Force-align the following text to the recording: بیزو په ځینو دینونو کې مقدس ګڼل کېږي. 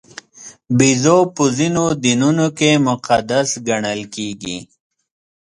بیزو 0.77 1.17
په 1.35 1.43
ځینو 1.57 1.85
دینونو 2.03 2.47
کې 2.57 2.69
مقدس 2.87 3.49
ګڼل 3.67 4.01
کېږي. 4.15 4.57